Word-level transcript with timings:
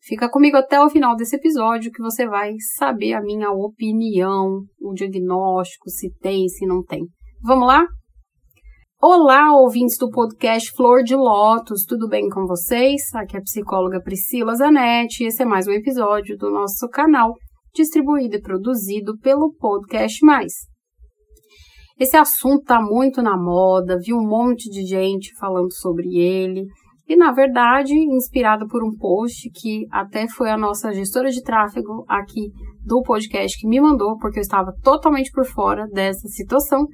Fica 0.00 0.30
comigo 0.30 0.56
até 0.56 0.80
o 0.80 0.88
final 0.88 1.16
desse 1.16 1.34
episódio 1.34 1.90
que 1.90 2.00
você 2.00 2.28
vai 2.28 2.54
saber 2.76 3.14
a 3.14 3.20
minha 3.20 3.50
opinião, 3.50 4.60
o 4.80 4.94
diagnóstico, 4.94 5.90
se 5.90 6.14
tem, 6.20 6.46
se 6.46 6.64
não 6.64 6.84
tem. 6.84 7.04
Vamos 7.42 7.66
lá? 7.66 7.84
Olá, 9.02 9.56
ouvintes 9.56 9.96
do 9.96 10.10
podcast 10.10 10.72
Flor 10.76 11.02
de 11.02 11.16
Lótus, 11.16 11.86
tudo 11.88 12.06
bem 12.06 12.28
com 12.28 12.44
vocês? 12.46 13.00
Aqui 13.14 13.34
é 13.34 13.40
a 13.40 13.42
psicóloga 13.42 13.98
Priscila 13.98 14.54
Zanetti 14.54 15.24
e 15.24 15.28
esse 15.28 15.42
é 15.42 15.46
mais 15.46 15.66
um 15.66 15.72
episódio 15.72 16.36
do 16.36 16.50
nosso 16.50 16.86
canal, 16.86 17.32
distribuído 17.74 18.36
e 18.36 18.42
produzido 18.42 19.16
pelo 19.16 19.54
Podcast 19.58 20.22
Mais. 20.22 20.52
Esse 21.98 22.14
assunto 22.18 22.62
tá 22.64 22.78
muito 22.78 23.22
na 23.22 23.38
moda, 23.38 23.96
vi 23.98 24.12
um 24.12 24.20
monte 24.20 24.68
de 24.68 24.84
gente 24.84 25.34
falando 25.38 25.72
sobre 25.72 26.18
ele 26.18 26.66
e, 27.08 27.16
na 27.16 27.32
verdade, 27.32 27.94
inspirado 27.94 28.66
por 28.68 28.84
um 28.84 28.94
post 28.94 29.48
que 29.50 29.86
até 29.90 30.28
foi 30.28 30.50
a 30.50 30.58
nossa 30.58 30.92
gestora 30.92 31.30
de 31.30 31.42
tráfego 31.42 32.04
aqui 32.06 32.50
do 32.84 33.00
podcast 33.00 33.58
que 33.58 33.66
me 33.66 33.80
mandou, 33.80 34.18
porque 34.18 34.40
eu 34.40 34.42
estava 34.42 34.74
totalmente 34.82 35.30
por 35.32 35.46
fora 35.46 35.86
dessa 35.86 36.28
situação 36.28 36.86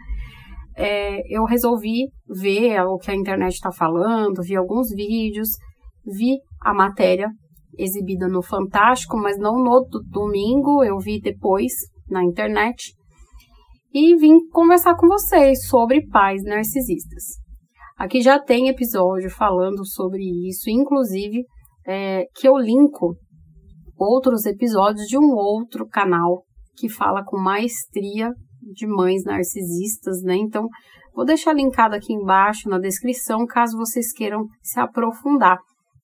é, 0.76 1.20
eu 1.34 1.44
resolvi 1.44 2.10
ver 2.28 2.80
o 2.82 2.98
que 2.98 3.10
a 3.10 3.14
internet 3.14 3.54
está 3.54 3.72
falando, 3.72 4.42
vi 4.42 4.54
alguns 4.54 4.88
vídeos, 4.90 5.48
vi 6.04 6.38
a 6.60 6.74
matéria 6.74 7.28
exibida 7.78 8.28
no 8.28 8.42
Fantástico, 8.42 9.16
mas 9.16 9.38
não 9.38 9.54
no 9.54 9.86
domingo, 10.10 10.84
eu 10.84 10.98
vi 10.98 11.20
depois 11.20 11.72
na 12.08 12.22
internet 12.22 12.94
e 13.92 14.14
vim 14.16 14.38
conversar 14.50 14.94
com 14.96 15.06
vocês 15.06 15.66
sobre 15.66 16.06
pais 16.06 16.42
narcisistas. 16.44 17.24
Aqui 17.96 18.20
já 18.20 18.38
tem 18.38 18.68
episódio 18.68 19.30
falando 19.30 19.86
sobre 19.86 20.22
isso, 20.46 20.68
inclusive 20.68 21.44
é, 21.86 22.24
que 22.34 22.46
eu 22.46 22.58
linko 22.58 23.16
outros 23.96 24.44
episódios 24.44 25.06
de 25.06 25.16
um 25.16 25.34
outro 25.34 25.86
canal 25.88 26.44
que 26.76 26.90
fala 26.90 27.24
com 27.24 27.38
maestria 27.38 28.30
de 28.72 28.86
mães 28.86 29.24
narcisistas, 29.24 30.22
né? 30.22 30.36
Então, 30.36 30.68
vou 31.14 31.24
deixar 31.24 31.52
linkado 31.52 31.94
aqui 31.94 32.12
embaixo 32.12 32.68
na 32.68 32.78
descrição, 32.78 33.46
caso 33.46 33.76
vocês 33.76 34.12
queiram 34.12 34.46
se 34.62 34.78
aprofundar, 34.80 35.58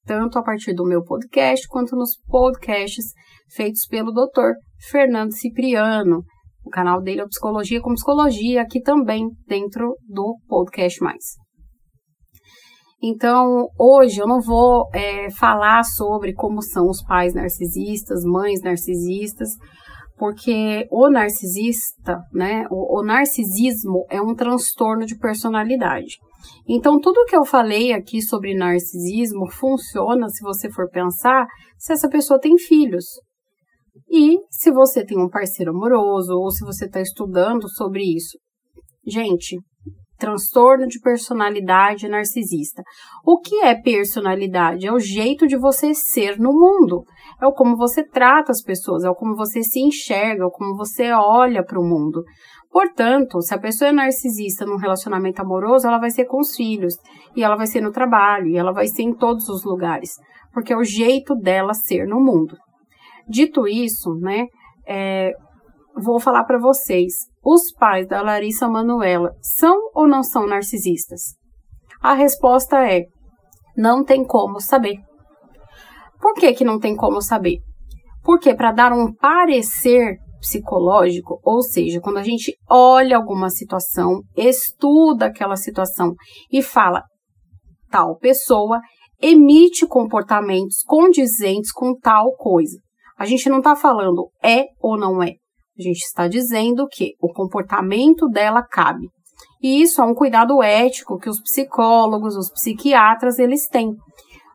tanto 0.05 0.39
a 0.39 0.43
partir 0.43 0.75
do 0.75 0.85
meu 0.85 1.03
podcast 1.03 1.67
quanto 1.69 1.97
nos 1.97 2.17
podcasts 2.29 3.13
feitos 3.55 3.87
pelo 3.87 4.13
Dr. 4.13 4.53
Fernando 4.91 5.33
Cipriano. 5.33 6.23
O 6.65 6.71
canal 6.71 7.03
dele 7.03 7.21
é 7.21 7.27
Psicologia 7.27 7.81
com 7.81 7.95
Psicologia, 7.95 8.63
aqui 8.63 8.81
também 8.81 9.29
dentro 9.47 9.97
do 10.09 10.37
Podcast 10.47 11.03
Mais. 11.03 11.43
Então, 13.03 13.67
hoje 13.77 14.21
eu 14.21 14.29
não 14.29 14.41
vou 14.41 14.89
é, 14.95 15.29
falar 15.29 15.83
sobre 15.83 16.33
como 16.33 16.63
são 16.63 16.87
os 16.87 17.03
pais 17.03 17.35
narcisistas, 17.35 18.23
mães 18.23 18.61
narcisistas, 18.63 19.49
porque 20.17 20.87
o 20.91 21.09
narcisista, 21.11 22.19
né, 22.33 22.65
o, 22.71 23.01
o 23.01 23.05
narcisismo 23.05 24.07
é 24.11 24.21
um 24.21 24.35
transtorno 24.35 25.05
de 25.05 25.17
personalidade. 25.17 26.19
Então, 26.69 27.01
tudo 27.01 27.25
que 27.27 27.37
eu 27.37 27.45
falei 27.45 27.93
aqui 27.93 28.21
sobre 28.21 28.55
narcisismo 28.55 29.51
funciona, 29.51 30.29
se 30.29 30.43
você 30.43 30.71
for 30.71 30.89
pensar, 30.91 31.47
se 31.79 31.93
essa 31.93 32.09
pessoa 32.09 32.41
tem 32.41 32.57
filhos. 32.59 33.07
E 34.11 34.39
se 34.51 34.71
você 34.71 35.05
tem 35.05 35.19
um 35.19 35.29
parceiro 35.29 35.71
amoroso, 35.71 36.35
ou 36.35 36.51
se 36.51 36.65
você 36.65 36.87
está 36.87 37.01
estudando 37.01 37.69
sobre 37.69 38.03
isso. 38.03 38.39
Gente, 39.06 39.59
transtorno 40.22 40.87
de 40.87 41.00
personalidade 41.00 42.09
narcisista. 42.09 42.84
O 43.25 43.41
que 43.41 43.56
é 43.65 43.75
personalidade? 43.75 44.87
É 44.87 44.93
o 44.93 45.00
jeito 45.00 45.49
de 45.49 45.56
você 45.56 45.93
ser 45.93 46.38
no 46.38 46.53
mundo. 46.53 47.03
É 47.43 47.47
o 47.47 47.53
como 47.53 47.77
você 47.77 48.05
trata 48.05 48.53
as 48.53 48.62
pessoas, 48.62 49.03
é 49.03 49.10
o 49.10 49.16
como 49.16 49.34
você 49.34 49.65
se 49.65 49.81
enxerga, 49.81 50.44
é 50.44 50.47
o 50.47 50.50
como 50.50 50.77
você 50.77 51.10
olha 51.10 51.65
para 51.65 51.81
o 51.81 51.84
mundo. 51.84 52.22
Portanto, 52.71 53.43
se 53.43 53.53
a 53.53 53.59
pessoa 53.59 53.88
é 53.88 53.93
narcisista 53.93 54.65
num 54.65 54.77
relacionamento 54.77 55.43
amoroso, 55.43 55.88
ela 55.88 55.99
vai 55.99 56.10
ser 56.10 56.25
com 56.27 56.39
os 56.39 56.54
filhos, 56.54 56.94
e 57.34 57.43
ela 57.43 57.56
vai 57.56 57.66
ser 57.66 57.81
no 57.81 57.91
trabalho, 57.91 58.47
e 58.47 58.56
ela 58.56 58.72
vai 58.72 58.87
ser 58.87 59.03
em 59.03 59.12
todos 59.12 59.49
os 59.49 59.65
lugares, 59.65 60.12
porque 60.54 60.72
é 60.72 60.77
o 60.77 60.84
jeito 60.84 61.34
dela 61.34 61.75
ser 61.75 62.06
no 62.06 62.21
mundo. 62.21 62.56
Dito 63.28 63.66
isso, 63.66 64.15
né, 64.21 64.47
é, 64.87 65.33
vou 65.97 66.19
falar 66.21 66.44
para 66.44 66.59
vocês 66.59 67.31
os 67.42 67.72
pais 67.72 68.06
da 68.06 68.22
Larissa 68.22 68.69
Manuela 68.69 69.32
são 69.41 69.91
ou 69.94 70.06
não 70.06 70.22
são 70.22 70.47
narcisistas? 70.47 71.34
A 72.00 72.14
resposta 72.14 72.86
é: 72.86 73.04
não 73.76 74.04
tem 74.04 74.25
como 74.25 74.60
saber. 74.60 74.98
Por 76.20 76.34
que, 76.34 76.53
que 76.53 76.64
não 76.64 76.78
tem 76.78 76.94
como 76.94 77.20
saber? 77.20 77.58
Porque 78.22 78.54
para 78.54 78.72
dar 78.72 78.92
um 78.92 79.12
parecer 79.12 80.16
psicológico, 80.41 81.41
ou 81.44 81.62
seja, 81.62 82.00
quando 82.00 82.19
a 82.19 82.22
gente 82.22 82.56
olha 82.69 83.16
alguma 83.16 83.48
situação, 83.48 84.22
estuda 84.36 85.26
aquela 85.26 85.56
situação 85.56 86.14
e 86.50 86.62
fala 86.62 87.03
tal 87.91 88.16
pessoa 88.16 88.80
emite 89.20 89.86
comportamentos 89.86 90.82
condizentes 90.84 91.70
com 91.70 91.97
tal 91.97 92.34
coisa. 92.34 92.78
A 93.16 93.24
gente 93.24 93.48
não 93.48 93.59
está 93.59 93.76
falando 93.76 94.30
é 94.42 94.64
ou 94.80 94.98
não 94.98 95.22
é. 95.22 95.34
Gente 95.82 96.04
está 96.04 96.28
dizendo 96.28 96.87
que 96.87 97.15
o 97.20 97.32
comportamento 97.32 98.28
dela 98.28 98.62
cabe. 98.62 99.09
E 99.60 99.82
isso 99.82 100.00
é 100.00 100.04
um 100.04 100.15
cuidado 100.15 100.62
ético 100.62 101.19
que 101.19 101.28
os 101.28 101.41
psicólogos, 101.41 102.37
os 102.37 102.50
psiquiatras, 102.50 103.38
eles 103.38 103.66
têm. 103.69 103.94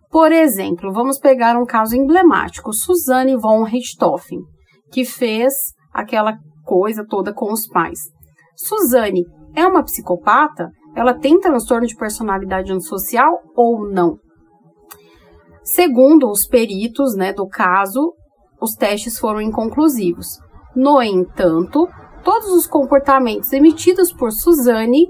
Por 0.10 0.32
exemplo, 0.32 0.92
vamos 0.94 1.20
pegar 1.20 1.58
um 1.58 1.66
caso 1.66 1.96
emblemático, 1.96 2.74
Suzanne 2.74 3.36
von 3.36 3.64
Richthofen, 3.64 4.40
que 4.92 5.04
fez 5.04 5.54
aquela 5.94 6.38
coisa 6.64 7.06
toda 7.06 7.34
com 7.34 7.52
os 7.52 7.68
pais. 7.68 8.00
Suzanne 8.56 9.24
é 9.56 9.66
uma 9.66 9.84
psicopata? 9.84 10.70
Ela 10.96 11.14
tem 11.14 11.40
transtorno 11.40 11.86
de 11.86 11.96
personalidade 11.96 12.72
antissocial 12.72 13.40
ou 13.56 13.90
não? 13.90 14.18
Segundo 15.64 16.30
os 16.30 16.48
peritos 16.48 17.16
né, 17.16 17.34
do 17.34 17.48
caso, 17.48 18.14
os 18.62 18.74
testes 18.74 19.20
foram 19.20 19.42
inconclusivos. 19.42 20.40
No 20.78 21.02
entanto, 21.02 21.88
todos 22.24 22.52
os 22.52 22.68
comportamentos 22.68 23.52
emitidos 23.52 24.14
por 24.14 24.32
Suzane 24.32 25.08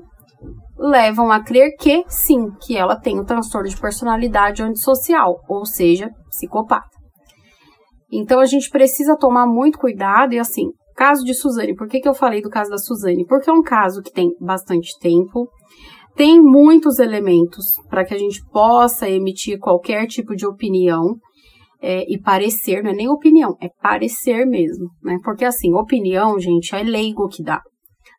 levam 0.80 1.30
a 1.30 1.44
crer 1.44 1.76
que 1.78 2.06
sim, 2.08 2.52
que 2.62 2.78
ela 2.78 2.98
tem 2.98 3.20
o 3.20 3.26
transtorno 3.26 3.68
de 3.68 3.76
personalidade 3.76 4.64
antissocial, 4.64 5.42
ou 5.46 5.66
seja, 5.66 6.10
psicopata. 6.30 6.88
Então 8.10 8.40
a 8.40 8.46
gente 8.46 8.70
precisa 8.70 9.18
tomar 9.18 9.46
muito 9.46 9.78
cuidado 9.78 10.32
e 10.32 10.40
assim, 10.40 10.70
caso 10.96 11.26
de 11.26 11.34
Suzane, 11.34 11.76
por 11.76 11.90
que, 11.90 12.00
que 12.00 12.08
eu 12.08 12.14
falei 12.14 12.42
do 12.42 12.50
caso 12.50 12.70
da 12.70 12.78
Suzane? 12.78 13.26
Porque 13.26 13.50
é 13.50 13.54
um 13.54 13.62
caso 13.62 14.02
que 14.02 14.14
tem 14.14 14.30
bastante 14.40 14.98
tempo, 15.02 15.50
tem 16.16 16.42
muitos 16.42 16.98
elementos 16.98 17.66
para 17.90 18.06
que 18.06 18.14
a 18.14 18.18
gente 18.18 18.42
possa 18.54 19.10
emitir 19.10 19.60
qualquer 19.60 20.08
tipo 20.08 20.34
de 20.34 20.48
opinião 20.48 21.18
é, 21.82 22.04
e 22.12 22.20
parecer, 22.20 22.84
não 22.84 22.92
é 22.92 22.94
nem 22.94 23.10
opinião, 23.10 23.56
é 23.62 23.70
parecer 23.82 24.46
mesmo, 24.46 24.90
né? 25.04 25.18
Porque 25.24 25.46
assim, 25.46 25.74
opinião, 25.74 26.40
gente, 26.40 26.76
é 26.76 26.84
leigo 26.84 27.28
que 27.28 27.44
dá. 27.44 27.62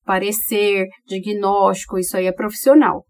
Parecer, 0.05 0.87
diagnóstico, 1.07 1.99
isso 1.99 2.17
aí 2.17 2.27
é 2.27 2.33
profissional. 2.33 3.05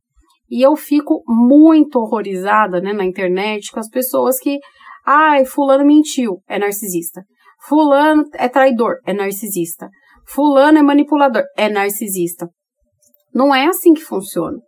E 0.51 0.65
eu 0.65 0.75
fico 0.77 1.23
muito 1.27 1.99
horrorizada, 1.99 2.81
né, 2.81 2.93
na 2.93 3.05
internet 3.05 3.71
com 3.71 3.79
as 3.79 3.89
pessoas 3.89 4.39
que, 4.41 4.59
ai, 5.07 5.45
fulano 5.45 5.85
mentiu, 5.85 6.41
é 6.49 6.59
narcisista. 6.59 7.23
Fulano 7.67 8.25
é 8.35 8.49
traidor, 8.49 8.97
é 9.05 9.13
narcisista. 9.13 9.89
Fulano 10.27 10.79
é 10.79 10.83
manipulador, 10.83 11.43
é 11.57 11.69
narcisista. 11.69 12.49
Não 13.35 13.55
é 13.55 13.67
assim 13.67 13.93
que 13.93 14.03
funciona. 14.03 14.59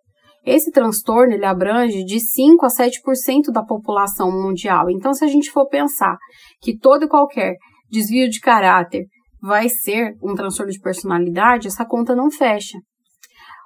Esse 0.44 0.70
transtorno 0.70 1.34
ele 1.34 1.44
abrange 1.44 2.02
de 2.04 2.18
5 2.18 2.64
a 2.64 2.68
7% 2.68 3.52
da 3.52 3.62
população 3.62 4.30
mundial. 4.30 4.88
Então, 4.90 5.12
se 5.12 5.24
a 5.24 5.28
gente 5.28 5.50
for 5.50 5.68
pensar 5.68 6.16
que 6.60 6.76
todo 6.76 7.04
e 7.04 7.08
qualquer 7.08 7.56
desvio 7.90 8.28
de 8.28 8.40
caráter 8.40 9.04
vai 9.40 9.68
ser 9.68 10.14
um 10.22 10.34
transtorno 10.34 10.72
de 10.72 10.80
personalidade, 10.80 11.68
essa 11.68 11.84
conta 11.84 12.14
não 12.14 12.30
fecha. 12.30 12.78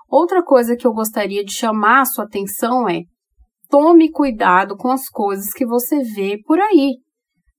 Outra 0.09 0.43
coisa 0.43 0.77
que 0.77 0.87
eu 0.87 0.93
gostaria 0.93 1.45
de 1.45 1.53
chamar 1.53 2.03
a 2.03 2.05
sua 2.05 2.25
atenção 2.25 2.89
é 2.89 3.03
tome 3.69 4.11
cuidado 4.11 4.77
com 4.77 4.91
as 4.91 5.09
coisas 5.09 5.53
que 5.53 5.67
você 5.67 6.03
vê 6.03 6.39
por 6.47 6.61
aí. 6.61 6.99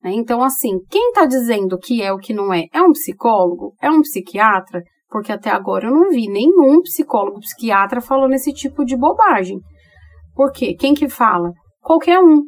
Né? 0.04 0.14
Então, 0.14 0.44
assim, 0.44 0.80
quem 0.90 1.10
está 1.10 1.26
dizendo 1.26 1.78
que 1.78 2.02
é 2.02 2.14
o 2.14 2.18
que 2.18 2.34
não 2.34 2.54
é? 2.54 2.66
É 2.72 2.82
um 2.82 2.92
psicólogo? 2.92 3.76
É 3.82 3.90
um 3.90 4.02
psiquiatra? 4.02 4.82
Porque 5.16 5.32
até 5.32 5.50
agora 5.50 5.88
eu 5.88 5.94
não 5.94 6.10
vi 6.10 6.28
nenhum 6.28 6.82
psicólogo, 6.82 7.40
psiquiatra 7.40 8.02
falando 8.02 8.34
esse 8.34 8.52
tipo 8.52 8.84
de 8.84 8.98
bobagem. 8.98 9.62
Por 10.36 10.52
quê? 10.52 10.76
Quem 10.78 10.94
que 10.94 11.08
fala? 11.08 11.54
Qualquer 11.82 12.20
um. 12.20 12.42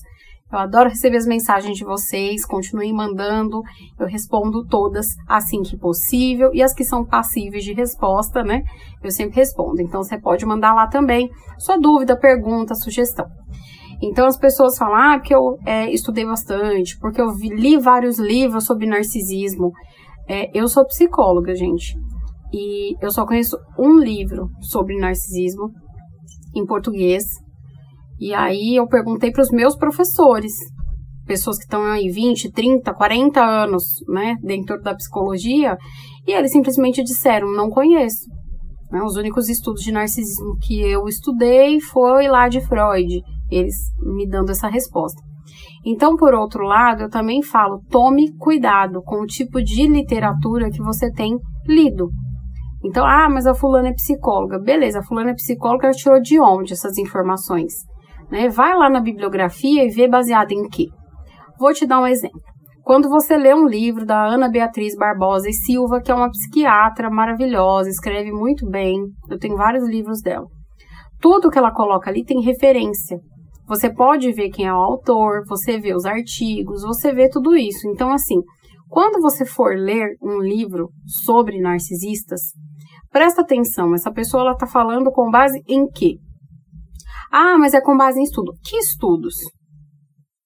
Eu 0.53 0.59
adoro 0.59 0.89
receber 0.89 1.17
as 1.17 1.25
mensagens 1.25 1.75
de 1.75 1.83
vocês, 1.83 2.45
continuem 2.45 2.93
mandando, 2.93 3.63
eu 3.99 4.05
respondo 4.05 4.67
todas 4.67 5.07
assim 5.27 5.63
que 5.63 5.75
possível 5.75 6.51
e 6.53 6.61
as 6.61 6.75
que 6.75 6.83
são 6.83 7.03
passíveis 7.03 7.63
de 7.63 7.73
resposta, 7.73 8.43
né? 8.43 8.61
Eu 9.03 9.09
sempre 9.09 9.37
respondo. 9.37 9.81
Então 9.81 10.03
você 10.03 10.19
pode 10.19 10.45
mandar 10.45 10.75
lá 10.75 10.85
também 10.85 11.27
sua 11.57 11.79
dúvida, 11.79 12.15
pergunta, 12.15 12.75
sugestão. 12.75 13.25
Então 13.99 14.27
as 14.27 14.37
pessoas 14.37 14.77
falam, 14.77 14.95
ah, 14.95 15.17
porque 15.17 15.33
eu 15.33 15.57
é, 15.65 15.91
estudei 15.91 16.23
bastante, 16.23 16.99
porque 16.99 17.19
eu 17.19 17.33
vi, 17.33 17.49
li 17.49 17.79
vários 17.79 18.19
livros 18.19 18.65
sobre 18.65 18.85
narcisismo. 18.85 19.71
É, 20.33 20.49
eu 20.57 20.65
sou 20.69 20.85
psicóloga, 20.85 21.53
gente, 21.53 21.93
e 22.53 22.95
eu 23.03 23.11
só 23.11 23.25
conheço 23.25 23.57
um 23.77 23.99
livro 23.99 24.47
sobre 24.61 24.97
narcisismo 24.97 25.69
em 26.55 26.65
português. 26.65 27.25
E 28.17 28.33
aí 28.33 28.77
eu 28.77 28.87
perguntei 28.87 29.29
para 29.29 29.41
os 29.41 29.51
meus 29.51 29.75
professores, 29.75 30.53
pessoas 31.25 31.57
que 31.57 31.65
estão 31.65 31.83
aí 31.83 32.09
20, 32.09 32.49
30, 32.49 32.93
40 32.93 33.41
anos, 33.41 33.83
né, 34.07 34.35
dentro 34.41 34.81
da 34.81 34.95
psicologia, 34.95 35.77
e 36.25 36.31
eles 36.31 36.53
simplesmente 36.53 37.03
disseram, 37.03 37.51
não 37.51 37.69
conheço. 37.69 38.29
Né, 38.89 39.01
os 39.03 39.17
únicos 39.17 39.49
estudos 39.49 39.81
de 39.81 39.91
narcisismo 39.91 40.55
que 40.61 40.79
eu 40.79 41.09
estudei 41.09 41.81
foi 41.81 42.29
lá 42.29 42.47
de 42.47 42.61
Freud 42.61 43.21
eles 43.51 43.75
me 43.99 44.25
dando 44.25 44.51
essa 44.51 44.69
resposta. 44.69 45.21
Então, 45.85 46.15
por 46.15 46.33
outro 46.33 46.63
lado, 46.63 47.03
eu 47.03 47.09
também 47.09 47.41
falo: 47.41 47.81
tome 47.89 48.35
cuidado 48.37 49.01
com 49.03 49.21
o 49.21 49.25
tipo 49.25 49.61
de 49.61 49.87
literatura 49.87 50.69
que 50.69 50.81
você 50.81 51.11
tem 51.11 51.37
lido. 51.67 52.09
Então, 52.83 53.05
ah, 53.05 53.29
mas 53.29 53.45
a 53.45 53.53
fulana 53.53 53.89
é 53.89 53.93
psicóloga. 53.93 54.59
Beleza, 54.59 54.99
a 54.99 55.03
fulana 55.03 55.31
é 55.31 55.35
psicóloga, 55.35 55.87
ela 55.87 55.95
tirou 55.95 56.19
de 56.19 56.39
onde 56.39 56.73
essas 56.73 56.97
informações? 56.97 57.73
Né? 58.31 58.49
Vai 58.49 58.75
lá 58.75 58.89
na 58.89 58.99
bibliografia 58.99 59.85
e 59.85 59.89
vê 59.89 60.07
baseado 60.07 60.51
em 60.51 60.67
quê? 60.67 60.87
Vou 61.59 61.73
te 61.73 61.85
dar 61.85 61.99
um 61.99 62.07
exemplo. 62.07 62.41
Quando 62.83 63.07
você 63.07 63.37
lê 63.37 63.53
um 63.53 63.67
livro 63.67 64.05
da 64.05 64.25
Ana 64.25 64.49
Beatriz 64.49 64.95
Barbosa 64.95 65.47
e 65.47 65.53
Silva, 65.53 66.01
que 66.01 66.11
é 66.11 66.15
uma 66.15 66.31
psiquiatra 66.31 67.09
maravilhosa, 67.11 67.89
escreve 67.89 68.31
muito 68.31 68.67
bem, 68.67 68.99
eu 69.29 69.37
tenho 69.37 69.55
vários 69.55 69.87
livros 69.87 70.19
dela. 70.21 70.47
Tudo 71.19 71.51
que 71.51 71.59
ela 71.59 71.71
coloca 71.71 72.09
ali 72.09 72.25
tem 72.25 72.41
referência. 72.41 73.19
Você 73.71 73.89
pode 73.89 74.33
ver 74.33 74.49
quem 74.49 74.67
é 74.67 74.73
o 74.73 74.75
autor, 74.75 75.45
você 75.47 75.79
vê 75.79 75.95
os 75.95 76.03
artigos, 76.03 76.81
você 76.81 77.13
vê 77.13 77.29
tudo 77.29 77.55
isso. 77.55 77.87
Então, 77.87 78.11
assim, 78.11 78.35
quando 78.89 79.21
você 79.21 79.45
for 79.45 79.77
ler 79.77 80.17
um 80.21 80.41
livro 80.41 80.89
sobre 81.23 81.57
narcisistas, 81.57 82.41
presta 83.09 83.43
atenção, 83.43 83.95
essa 83.95 84.11
pessoa 84.11 84.41
ela 84.41 84.51
está 84.51 84.67
falando 84.67 85.09
com 85.09 85.31
base 85.31 85.57
em 85.69 85.87
quê? 85.87 86.17
Ah, 87.31 87.57
mas 87.57 87.73
é 87.73 87.79
com 87.79 87.95
base 87.95 88.19
em 88.19 88.23
estudo. 88.23 88.51
Que 88.61 88.75
estudos? 88.75 89.35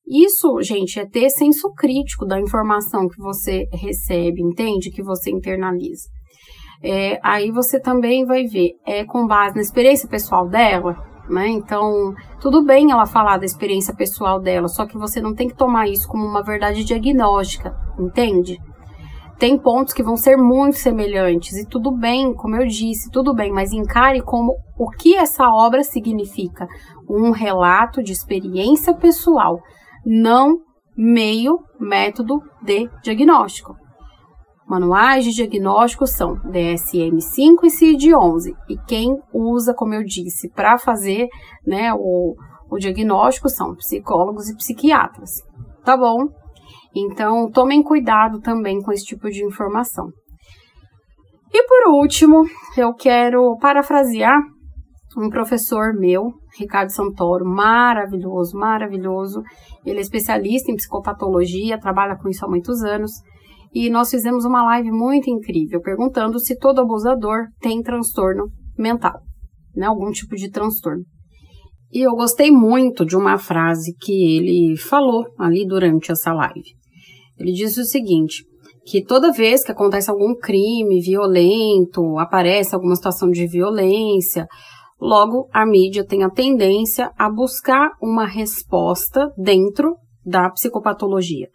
Isso, 0.08 0.62
gente, 0.62 1.00
é 1.00 1.10
ter 1.10 1.32
senso 1.32 1.74
crítico 1.74 2.28
da 2.28 2.40
informação 2.40 3.08
que 3.08 3.18
você 3.18 3.66
recebe, 3.74 4.40
entende? 4.40 4.92
Que 4.92 5.02
você 5.02 5.32
internaliza. 5.32 6.08
É, 6.84 7.20
aí 7.24 7.50
você 7.50 7.80
também 7.80 8.24
vai 8.24 8.44
ver, 8.44 8.74
é 8.86 9.04
com 9.04 9.26
base 9.26 9.56
na 9.56 9.62
experiência 9.62 10.08
pessoal 10.08 10.48
dela, 10.48 11.15
né? 11.30 11.48
Então, 11.48 12.14
tudo 12.40 12.64
bem 12.64 12.92
ela 12.92 13.06
falar 13.06 13.38
da 13.38 13.46
experiência 13.46 13.96
pessoal 13.96 14.40
dela, 14.40 14.68
só 14.68 14.86
que 14.86 14.98
você 14.98 15.22
não 15.22 15.34
tem 15.34 15.48
que 15.48 15.56
tomar 15.56 15.88
isso 15.88 16.08
como 16.08 16.26
uma 16.26 16.44
verdade 16.44 16.84
diagnóstica, 16.84 17.76
entende? 18.00 18.60
Tem 19.38 19.58
pontos 19.58 19.94
que 19.94 20.04
vão 20.04 20.16
ser 20.16 20.38
muito 20.38 20.78
semelhantes 20.78 21.58
e 21.58 21.68
tudo 21.68 21.92
bem, 21.92 22.34
como 22.34 22.56
eu 22.56 22.66
disse, 22.66 23.12
tudo 23.12 23.34
bem, 23.34 23.52
mas 23.52 23.74
encare 23.74 24.22
como 24.22 24.56
o 24.78 24.90
que 24.90 25.16
essa 25.16 25.50
obra 25.50 25.84
significa, 25.84 26.68
um 27.10 27.32
relato 27.32 28.02
de 28.02 28.14
experiência 28.14 28.94
pessoal, 28.94 29.60
não 30.06 30.60
meio 30.96 31.60
método 31.80 32.40
de 32.64 32.90
diagnóstico. 33.04 33.76
Manuais 34.68 35.24
de 35.24 35.32
diagnóstico 35.32 36.08
são 36.08 36.36
DSM-5 36.38 37.64
e 37.64 37.70
CID-11. 37.70 38.56
E 38.68 38.78
quem 38.88 39.16
usa, 39.32 39.76
como 39.76 39.94
eu 39.94 40.04
disse, 40.04 40.50
para 40.50 40.80
fazer 40.80 41.28
né, 41.66 41.94
o, 41.94 42.36
o 42.70 42.78
diagnóstico 42.78 43.48
são 43.48 43.76
psicólogos 43.76 44.50
e 44.50 44.56
psiquiatras. 44.56 45.30
Tá 45.84 45.96
bom? 45.96 46.30
Então, 46.96 47.50
tomem 47.52 47.84
cuidado 47.84 48.40
também 48.40 48.82
com 48.82 48.92
esse 48.92 49.06
tipo 49.06 49.30
de 49.30 49.46
informação. 49.46 50.10
E 51.54 51.64
por 51.68 51.94
último, 51.94 52.44
eu 52.76 52.92
quero 52.94 53.58
parafrasear 53.60 54.42
um 55.16 55.30
professor 55.30 55.94
meu, 55.94 56.34
Ricardo 56.58 56.90
Santoro, 56.90 57.46
maravilhoso, 57.46 58.58
maravilhoso. 58.58 59.42
Ele 59.86 60.00
é 60.00 60.02
especialista 60.02 60.72
em 60.72 60.76
psicopatologia, 60.76 61.80
trabalha 61.80 62.18
com 62.18 62.28
isso 62.28 62.44
há 62.44 62.50
muitos 62.50 62.84
anos 62.84 63.12
e 63.76 63.90
nós 63.90 64.10
fizemos 64.10 64.46
uma 64.46 64.64
live 64.64 64.90
muito 64.90 65.30
incrível 65.30 65.82
perguntando 65.82 66.40
se 66.40 66.58
todo 66.58 66.80
abusador 66.80 67.48
tem 67.60 67.82
transtorno 67.82 68.46
mental, 68.78 69.20
né? 69.76 69.86
Algum 69.86 70.12
tipo 70.12 70.34
de 70.38 70.50
transtorno. 70.50 71.04
E 71.92 72.00
eu 72.08 72.12
gostei 72.14 72.50
muito 72.50 73.06
de 73.06 73.18
uma 73.18 73.38
frase 73.38 73.94
que 74.00 74.38
ele 74.38 74.78
falou 74.78 75.26
ali 75.38 75.68
durante 75.68 76.10
essa 76.10 76.32
live. 76.32 76.64
Ele 77.38 77.52
disse 77.52 77.82
o 77.82 77.86
seguinte: 77.86 78.46
que 78.86 79.04
toda 79.04 79.34
vez 79.34 79.62
que 79.62 79.74
acontece 79.74 80.10
algum 80.10 80.34
crime 80.34 81.02
violento, 81.02 82.18
aparece 82.18 82.74
alguma 82.74 82.96
situação 82.96 83.30
de 83.30 83.46
violência, 83.46 84.48
logo 85.02 85.50
a 85.52 85.66
mídia 85.66 86.06
tem 86.06 86.24
a 86.24 86.30
tendência 86.30 87.12
a 87.18 87.30
buscar 87.30 87.92
uma 88.02 88.26
resposta 88.26 89.30
dentro 89.38 89.98
da 90.26 90.50
psicopatologia. 90.50 91.50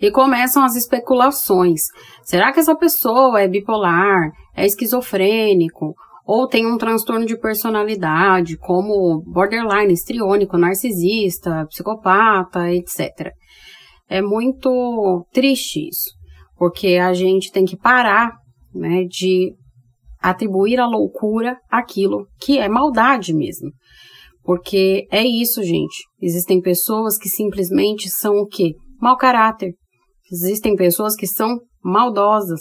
E 0.00 0.10
começam 0.10 0.64
as 0.64 0.76
especulações. 0.76 1.82
Será 2.24 2.52
que 2.52 2.60
essa 2.60 2.74
pessoa 2.74 3.40
é 3.40 3.48
bipolar, 3.48 4.30
é 4.56 4.66
esquizofrênico, 4.66 5.94
ou 6.24 6.46
tem 6.46 6.66
um 6.66 6.78
transtorno 6.78 7.26
de 7.26 7.38
personalidade, 7.38 8.56
como 8.56 9.22
borderline, 9.26 9.92
histriônico, 9.92 10.56
narcisista, 10.56 11.66
psicopata, 11.66 12.70
etc. 12.72 13.32
É 14.08 14.22
muito 14.22 15.26
triste 15.32 15.88
isso, 15.88 16.10
porque 16.56 16.96
a 16.96 17.12
gente 17.12 17.50
tem 17.50 17.64
que 17.64 17.76
parar 17.76 18.32
né, 18.74 19.04
de 19.04 19.54
atribuir 20.20 20.78
à 20.78 20.86
loucura 20.86 21.56
aquilo 21.68 22.26
que 22.40 22.58
é 22.58 22.68
maldade 22.68 23.34
mesmo. 23.34 23.70
Porque 24.44 25.06
é 25.10 25.24
isso, 25.24 25.62
gente. 25.62 26.04
Existem 26.20 26.60
pessoas 26.60 27.16
que 27.16 27.28
simplesmente 27.28 28.08
são 28.08 28.34
o 28.34 28.46
quê? 28.46 28.74
Mau 29.02 29.16
caráter. 29.16 29.74
Existem 30.30 30.76
pessoas 30.76 31.16
que 31.16 31.26
são 31.26 31.58
maldosas. 31.82 32.60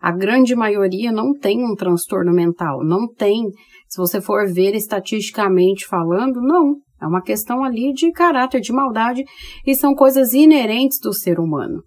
A 0.00 0.10
grande 0.10 0.56
maioria 0.56 1.12
não 1.12 1.34
tem 1.34 1.62
um 1.62 1.74
transtorno 1.74 2.32
mental, 2.32 2.82
não 2.82 3.06
tem. 3.06 3.42
Se 3.90 3.98
você 3.98 4.18
for 4.18 4.50
ver 4.50 4.74
estatisticamente 4.74 5.86
falando, 5.86 6.40
não. 6.40 6.76
É 6.98 7.06
uma 7.06 7.20
questão 7.20 7.62
ali 7.62 7.92
de 7.92 8.10
caráter, 8.10 8.62
de 8.62 8.72
maldade, 8.72 9.22
e 9.66 9.74
são 9.74 9.94
coisas 9.94 10.32
inerentes 10.32 10.98
do 10.98 11.12
ser 11.12 11.38
humano. 11.38 11.82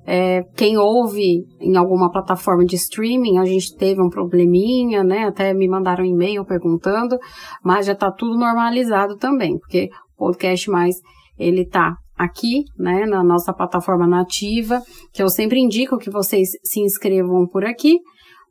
É, 0.07 0.43
quem 0.57 0.79
ouve 0.79 1.45
em 1.61 1.77
alguma 1.77 2.11
plataforma 2.11 2.65
de 2.65 2.77
streaming, 2.77 3.37
a 3.39 3.45
gente 3.45 3.77
teve 3.77 4.01
um 4.03 4.09
probleminha, 4.09 5.05
né? 5.05 5.25
Até 5.25 5.53
me 5.53 5.69
mandaram 5.69 6.05
um 6.05 6.07
e-mail 6.07 6.47
perguntando, 6.47 7.19
mas 7.63 7.85
já 7.87 7.95
tá 7.95 8.11
tudo 8.11 8.39
normalizado 8.39 9.17
também, 9.17 9.59
porque 9.59 9.91
o 10.17 10.27
podcast 10.27 10.71
mais 10.71 10.97
ele 11.39 11.67
tá 11.67 11.95
aqui, 12.17 12.65
né, 12.79 13.07
na 13.07 13.23
nossa 13.23 13.53
plataforma 13.53 14.07
nativa, 14.07 14.83
que 15.13 15.23
eu 15.23 15.29
sempre 15.29 15.61
indico 15.61 15.99
que 15.99 16.11
vocês 16.11 16.51
se 16.63 16.81
inscrevam 16.81 17.47
por 17.47 17.65
aqui, 17.65 17.99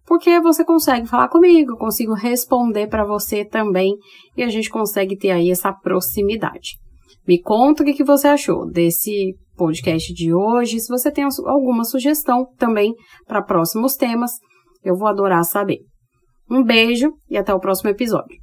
porque 0.06 0.40
você 0.42 0.66
consegue 0.66 1.08
falar 1.08 1.30
comigo, 1.30 1.78
consigo 1.78 2.14
responder 2.14 2.88
para 2.88 3.06
você 3.06 3.46
também 3.46 3.96
e 4.36 4.44
a 4.44 4.50
gente 4.50 4.70
consegue 4.70 5.18
ter 5.18 5.32
aí 5.32 5.50
essa 5.50 5.72
proximidade. 5.72 6.78
Me 7.26 7.42
conta 7.42 7.84
o 7.84 7.86
que 7.86 8.04
você 8.04 8.28
achou 8.28 8.70
desse 8.70 9.34
podcast 9.56 10.14
de 10.14 10.34
hoje. 10.34 10.80
Se 10.80 10.90
você 10.90 11.10
tem 11.10 11.24
alguma 11.46 11.86
sugestão 11.86 12.46
também 12.58 12.94
para 13.26 13.42
próximos 13.42 13.96
temas, 13.96 14.32
eu 14.84 14.96
vou 14.96 15.08
adorar 15.08 15.46
saber. 15.46 15.80
Um 16.52 16.64
beijo 16.64 17.14
e 17.30 17.38
até 17.38 17.54
o 17.54 17.60
próximo 17.60 17.90
episódio. 17.90 18.43